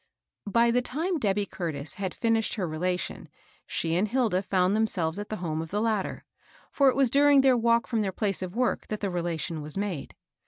By 0.49 0.71
the 0.71 0.81
time 0.81 1.19
Debby 1.19 1.45
Curtis 1.45 1.93
had 1.93 2.15
finished 2.15 2.55
her 2.55 2.67
rela 2.67 2.97
tion, 2.99 3.29
she 3.67 3.95
and 3.95 4.07
Hilda 4.07 4.41
found 4.41 4.75
themselves 4.75 5.19
at 5.19 5.29
the 5.29 5.35
home 5.35 5.61
of 5.61 5.69
the 5.69 5.79
latter; 5.79 6.25
for 6.71 6.89
it 6.89 6.95
was 6.95 7.11
during 7.11 7.41
their 7.41 7.55
walk 7.55 7.85
fi*om 7.85 8.01
their 8.01 8.11
place 8.11 8.41
of 8.41 8.55
work 8.55 8.87
that 8.87 9.01
the 9.01 9.11
relation 9.11 9.61
was 9.61 9.77
made. 9.77 10.15